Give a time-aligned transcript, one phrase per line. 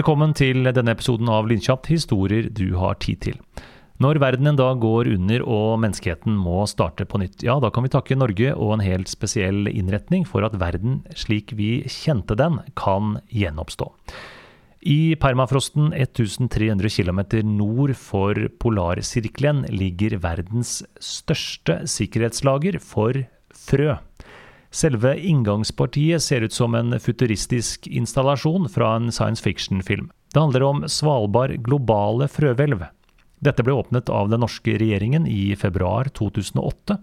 [0.00, 3.34] Velkommen til denne episoden av Lynkjapt historier du har tid til.
[4.00, 7.84] Når verden en dag går under og menneskeheten må starte på nytt, ja, da kan
[7.84, 12.62] vi takke Norge og en helt spesiell innretning for at verden slik vi kjente den,
[12.80, 13.90] kan gjenoppstå.
[14.88, 17.20] I permafrosten 1300 km
[17.50, 23.20] nord for polarsirkelen ligger verdens største sikkerhetslager for
[23.68, 23.98] frø.
[24.70, 30.10] Selve inngangspartiet ser ut som en futuristisk installasjon fra en science fiction-film.
[30.30, 32.84] Det handler om Svalbard globale frøhvelv.
[33.42, 37.00] Dette ble åpnet av den norske regjeringen i februar 2008.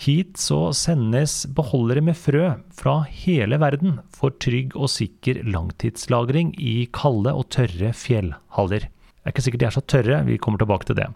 [0.00, 6.86] Hit så sendes beholdere med frø fra hele verden for trygg og sikker langtidslagring i
[6.92, 8.88] kalde og tørre fjellhaller.
[8.88, 11.08] Det er ikke sikkert de er så tørre, vi kommer tilbake til det.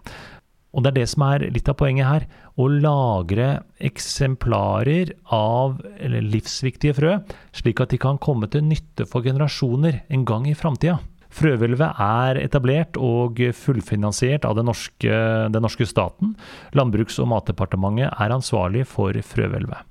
[0.75, 2.27] Og det er det som er litt av poenget her.
[2.59, 7.17] Å lagre eksemplarer av livsviktige frø,
[7.55, 10.99] slik at de kan komme til nytte for generasjoner en gang i framtida.
[11.35, 15.17] Frøhvelvet er etablert og fullfinansiert av den norske,
[15.51, 16.35] den norske staten.
[16.75, 19.83] Landbruks- og matdepartementet er ansvarlig for frøhvelvet.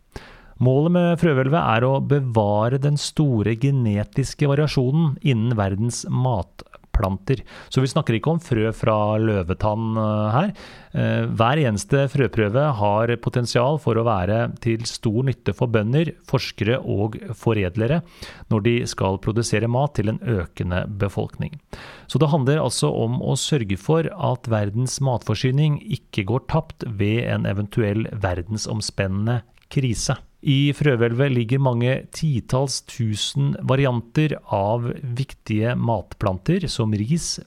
[0.64, 7.42] Målet med frøhvelvet er å bevare den store genetiske variasjonen innen verdens matproduksjon frøplanter.
[7.68, 10.52] Så vi snakker ikke om frø fra løvetann eh, her.
[10.94, 16.80] Eh, hver eneste frøprøve har potensial for å være til stor nytte for bønder, forskere
[16.80, 18.02] og foredlere
[18.50, 21.58] når de skal produsere mat til en økende befolkning.
[22.06, 27.24] Så det handler altså om å sørge for at verdens matforsyning ikke går tapt ved
[27.26, 29.42] en eventuell verdensomspennende
[29.72, 30.16] krise.
[30.44, 37.38] I frøhvelvet ligger mange titalls tusen varianter av viktige matplanter som ris,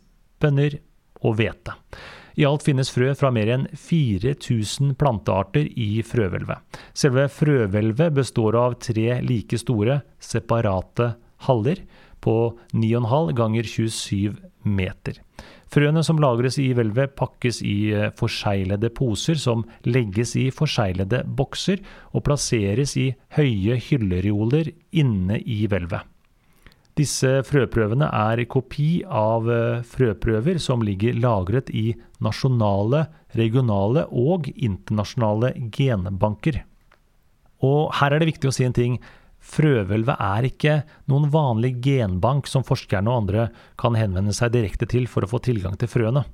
[0.41, 0.79] bønner
[1.21, 1.75] og hvete.
[2.37, 6.81] I alt finnes frø fra mer enn 4000 plantearter i frøhvelvet.
[6.93, 11.13] Selve frøhvelvet består av tre like store, separate
[11.47, 11.81] haller
[12.21, 12.37] på
[12.73, 15.21] 9,5 ganger 27 meter.
[15.73, 21.81] Frøene som lagres i hvelvet, pakkes i eh, forseglede poser som legges i forseglede bokser
[22.13, 26.07] og plasseres i høye hyllerioler inne i hvelvet.
[26.97, 31.91] Disse frøprøvene er kopi av eh, frøprøver som ligger lagret i
[32.23, 33.05] nasjonale,
[33.37, 36.63] regionale og internasjonale genbanker.
[37.65, 38.97] Og her er det viktig å si en ting.
[39.47, 40.73] Frøhvelvet er ikke
[41.07, 43.45] noen vanlig genbank som forskerne og andre
[43.79, 46.25] kan henvende seg direkte til for å få tilgang til frøene.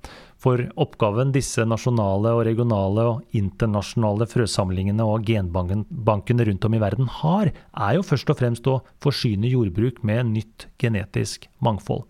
[0.41, 7.11] For oppgaven disse nasjonale og regionale og internasjonale frøsamlingene og genbankene rundt om i verden
[7.21, 12.07] har, er jo først og fremst å forsyne jordbruk med nytt genetisk mangfold.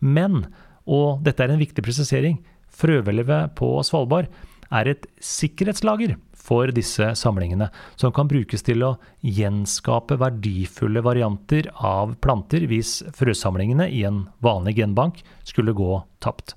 [0.00, 0.46] Men,
[0.88, 2.40] og dette er en viktig presisering,
[2.76, 4.32] frøhvelvet på Svalbard
[4.74, 6.16] er et sikkerhetslager
[6.46, 7.68] for disse samlingene,
[7.98, 8.94] som kan brukes til å
[9.24, 16.54] gjenskape verdifulle varianter av planter hvis frøsamlingene i en vanlig genbank skulle gå tapt.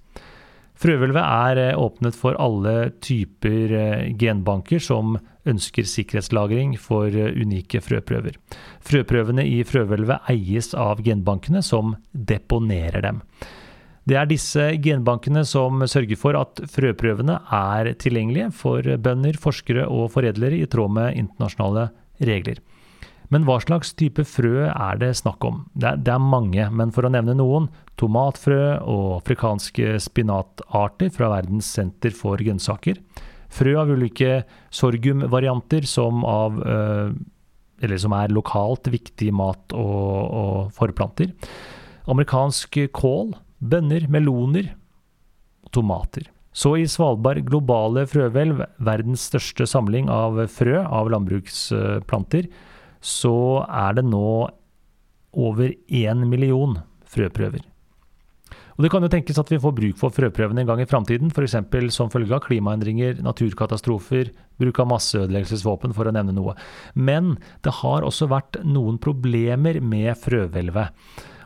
[0.80, 5.18] Frøhvelvet er eh, åpnet for alle typer eh, genbanker som
[5.50, 8.38] ønsker sikkerhetslagring for eh, unike frøprøver.
[8.88, 13.20] Frøprøvene i frøhvelvet eies av genbankene som deponerer dem.
[14.10, 20.10] Det er disse genbankene som sørger for at frøprøvene er tilgjengelige for bønder, forskere og
[20.16, 21.90] foredlere i tråd med internasjonale
[22.26, 22.58] regler.
[23.30, 25.60] Men hva slags type frø er det snakk om?
[25.78, 27.68] Det er, det er mange, men for å nevne noen
[28.02, 32.98] tomatfrø og afrikanske spinatarter fra Verdens senter for grønnsaker.
[33.54, 34.40] Frø av ulike
[34.74, 36.26] sorghumvarianter som,
[36.66, 41.30] eh, som er lokalt viktig mat og, og forplanter.
[42.10, 44.74] Amerikansk kål bønner, meloner
[45.66, 46.28] og tomater.
[46.56, 52.50] Så i Svalbard globale frøhvelv, verdens største samling av frø av landbruksplanter,
[53.00, 54.50] så er det nå
[55.40, 56.80] over én million
[57.10, 57.62] frøprøver.
[58.80, 61.34] Og Det kan jo tenkes at vi får bruk for frøprøvene en gang i framtiden,
[61.36, 61.58] f.eks.
[61.92, 66.56] som følge av klimaendringer, naturkatastrofer, bruk av masseødeleggelsesvåpen, for å nevne noe.
[66.96, 67.36] Men
[67.68, 70.96] det har også vært noen problemer med frøhvelvet.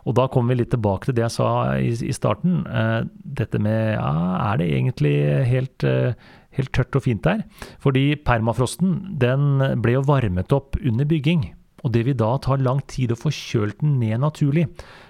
[0.03, 2.63] Og da kommer vi litt tilbake til det jeg sa i, i starten.
[2.67, 4.13] Uh, dette med ja,
[4.51, 5.15] er det egentlig
[5.47, 6.15] helt, uh,
[6.57, 7.44] helt tørt og fint der?
[7.83, 11.51] Fordi permafrosten den ble jo varmet opp under bygging.
[11.83, 14.69] Og det vil da ta lang tid å få kjølt den ned naturlig.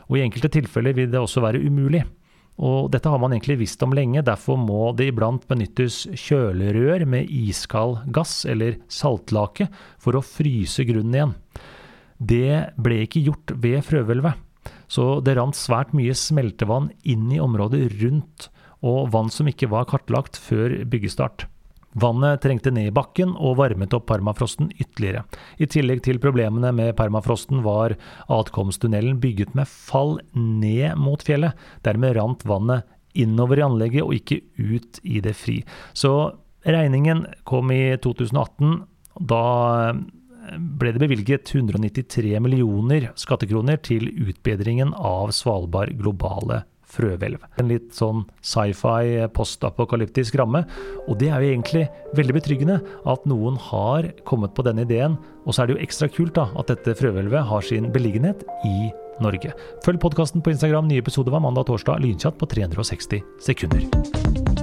[0.09, 2.03] Og i enkelte tilfeller vil det også være umulig.
[2.61, 7.31] Og dette har man egentlig visst om lenge, derfor må det iblant benyttes kjølerør med
[7.33, 11.33] iskald gass eller saltlake for å fryse grunnen igjen.
[12.21, 14.37] Det ble ikke gjort ved frøhvelvet.
[14.93, 18.49] Så det rant svært mye smeltevann inn i området rundt,
[18.83, 21.47] og vann som ikke var kartlagt før byggestart.
[21.93, 25.23] Vannet trengte ned i bakken og varmet opp permafrosten ytterligere.
[25.61, 27.93] I tillegg til problemene med permafrosten var
[28.33, 31.53] atkomsttunnelen bygget med fall ned mot fjellet.
[31.85, 35.59] Dermed rant vannet innover i anlegget og ikke ut i det fri.
[35.93, 36.33] Så
[36.65, 38.81] regningen kom i 2018.
[39.21, 39.43] Da
[40.57, 46.63] ble det bevilget 193 millioner skattekroner til utbedringen av Svalbard globale
[46.93, 47.41] frøhvelv.
[47.57, 50.63] En litt sånn sci-fi postapokalyptisk ramme.
[51.07, 51.85] Og det er jo egentlig
[52.17, 52.79] veldig betryggende
[53.09, 55.17] at noen har kommet på denne ideen.
[55.47, 58.91] Og så er det jo ekstra kult da, at dette frøhvelvet har sin beliggenhet i
[59.23, 59.53] Norge.
[59.85, 60.89] Følg podkasten på Instagram.
[60.89, 62.01] Nye episoder hver mandag og torsdag.
[62.03, 64.62] Lynkjatt på 360 sekunder.